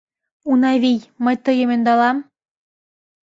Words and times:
—Унавий, 0.49 0.99
мый 1.23 1.35
тыйым 1.45 1.69
ӧндалам? 1.75 2.17